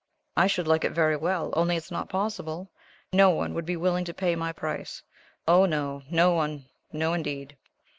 "I 0.35 0.47
should 0.47 0.67
like 0.67 0.83
it 0.83 0.93
very 0.93 1.15
well, 1.15 1.53
only 1.55 1.75
it 1.75 1.83
is 1.83 1.91
not 1.91 2.09
possible. 2.09 2.71
No 3.13 3.29
one 3.29 3.53
would 3.53 3.67
be 3.67 3.77
willing 3.77 4.03
to 4.05 4.15
pay 4.15 4.35
my 4.35 4.51
price. 4.51 5.03
Oh, 5.47 5.67
no, 5.67 6.01
no 6.09 6.31
one. 6.31 6.65
No, 6.91 7.13
indeed." 7.13 7.55